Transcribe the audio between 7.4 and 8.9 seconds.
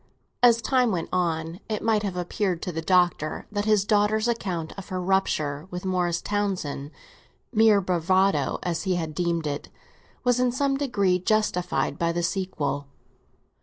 mere bravado as